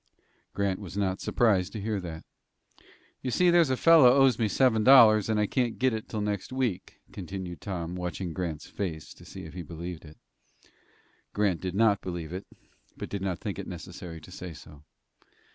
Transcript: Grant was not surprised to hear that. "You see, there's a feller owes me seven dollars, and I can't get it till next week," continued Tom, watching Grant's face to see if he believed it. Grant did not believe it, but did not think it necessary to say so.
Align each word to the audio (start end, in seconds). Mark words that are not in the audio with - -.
Grant 0.55 0.79
was 0.79 0.97
not 0.97 1.21
surprised 1.21 1.73
to 1.73 1.79
hear 1.79 1.99
that. 2.01 2.25
"You 3.21 3.29
see, 3.29 3.51
there's 3.51 3.69
a 3.69 3.77
feller 3.77 4.07
owes 4.09 4.39
me 4.39 4.47
seven 4.47 4.83
dollars, 4.83 5.29
and 5.29 5.39
I 5.39 5.45
can't 5.45 5.77
get 5.77 5.93
it 5.93 6.09
till 6.09 6.21
next 6.21 6.51
week," 6.51 6.99
continued 7.11 7.61
Tom, 7.61 7.95
watching 7.95 8.33
Grant's 8.33 8.65
face 8.67 9.13
to 9.13 9.23
see 9.23 9.43
if 9.43 9.53
he 9.53 9.61
believed 9.61 10.03
it. 10.03 10.17
Grant 11.33 11.61
did 11.61 11.75
not 11.75 12.01
believe 12.01 12.33
it, 12.33 12.47
but 12.97 13.09
did 13.09 13.21
not 13.21 13.37
think 13.37 13.59
it 13.59 13.67
necessary 13.67 14.19
to 14.21 14.31
say 14.31 14.53
so. 14.53 14.81